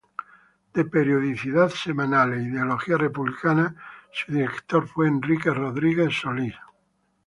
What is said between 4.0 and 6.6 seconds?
su director fue Enrique Rodríguez-Solís.